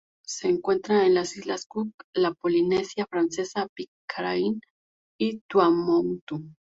Se 0.25 0.47
encuentran 0.49 1.01
en 1.05 1.13
las 1.13 1.37
Islas 1.37 1.67
Cook, 1.67 1.89
la 2.15 2.33
Polinesia 2.33 3.05
Francesa, 3.05 3.67
Pitcairn 3.67 4.59
y 5.19 5.41
Tuamotu. 5.47 6.43